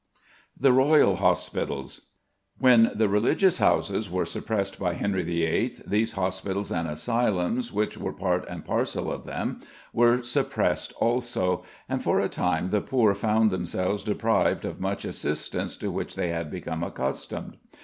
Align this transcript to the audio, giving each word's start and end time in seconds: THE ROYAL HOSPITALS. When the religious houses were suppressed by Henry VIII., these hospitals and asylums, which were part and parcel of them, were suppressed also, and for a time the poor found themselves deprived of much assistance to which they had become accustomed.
THE 0.59 0.73
ROYAL 0.73 1.17
HOSPITALS. 1.17 2.07
When 2.57 2.89
the 2.95 3.07
religious 3.07 3.59
houses 3.59 4.09
were 4.09 4.25
suppressed 4.25 4.79
by 4.79 4.95
Henry 4.95 5.21
VIII., 5.21 5.75
these 5.85 6.13
hospitals 6.13 6.71
and 6.71 6.87
asylums, 6.87 7.71
which 7.71 7.99
were 7.99 8.11
part 8.11 8.43
and 8.49 8.65
parcel 8.65 9.11
of 9.11 9.25
them, 9.25 9.61
were 9.93 10.23
suppressed 10.23 10.91
also, 10.93 11.63
and 11.87 12.01
for 12.03 12.19
a 12.19 12.27
time 12.29 12.69
the 12.69 12.81
poor 12.81 13.13
found 13.13 13.51
themselves 13.51 14.03
deprived 14.03 14.65
of 14.65 14.81
much 14.81 15.05
assistance 15.05 15.77
to 15.77 15.91
which 15.91 16.15
they 16.15 16.29
had 16.29 16.49
become 16.49 16.81
accustomed. 16.81 17.57